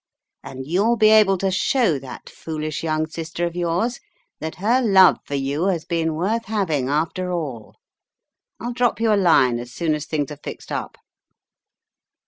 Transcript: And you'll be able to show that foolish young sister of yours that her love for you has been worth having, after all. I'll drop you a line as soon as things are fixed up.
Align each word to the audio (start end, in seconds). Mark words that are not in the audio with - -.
And 0.43 0.65
you'll 0.65 0.95
be 0.95 1.09
able 1.09 1.37
to 1.37 1.51
show 1.51 1.99
that 1.99 2.27
foolish 2.27 2.81
young 2.81 3.05
sister 3.05 3.45
of 3.45 3.55
yours 3.55 3.99
that 4.39 4.55
her 4.55 4.81
love 4.81 5.17
for 5.27 5.35
you 5.35 5.65
has 5.65 5.85
been 5.85 6.15
worth 6.15 6.45
having, 6.45 6.89
after 6.89 7.31
all. 7.31 7.75
I'll 8.59 8.73
drop 8.73 8.99
you 8.99 9.13
a 9.13 9.15
line 9.15 9.59
as 9.59 9.71
soon 9.71 9.93
as 9.93 10.07
things 10.07 10.31
are 10.31 10.37
fixed 10.41 10.71
up. 10.71 10.97